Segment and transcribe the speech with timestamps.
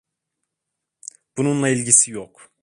[1.37, 2.49] Bununla ilgisi yok.